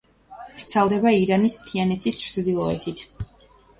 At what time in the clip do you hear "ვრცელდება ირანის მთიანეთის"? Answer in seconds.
0.61-2.21